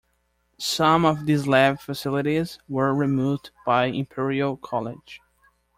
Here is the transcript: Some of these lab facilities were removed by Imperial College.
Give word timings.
Some 0.57 1.05
of 1.05 1.27
these 1.27 1.45
lab 1.45 1.79
facilities 1.79 2.57
were 2.67 2.91
removed 2.91 3.51
by 3.67 3.85
Imperial 3.85 4.57
College. 4.57 5.21